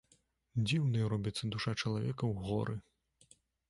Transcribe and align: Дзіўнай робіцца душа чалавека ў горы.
Дзіўнай 0.69 1.03
робіцца 1.15 1.43
душа 1.59 1.71
чалавека 1.81 2.13
ў 2.31 2.33
горы. 2.51 2.75